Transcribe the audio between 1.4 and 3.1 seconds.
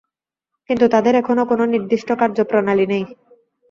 কোন নির্দিষ্ট কার্যপ্রণালী নেই।